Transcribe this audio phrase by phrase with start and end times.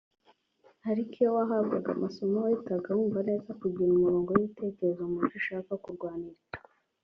[0.89, 6.39] ariko iyo wahabwaga amasomo wahitaga wumva neza kugira umurongo w’ibitekerezo mu byo ushaka kurwanira